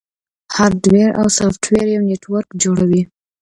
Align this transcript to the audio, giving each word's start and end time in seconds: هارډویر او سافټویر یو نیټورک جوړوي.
هارډویر 0.55 1.09
او 1.19 1.25
سافټویر 1.37 1.87
یو 1.95 2.01
نیټورک 2.09 2.47
جوړوي. 2.63 3.01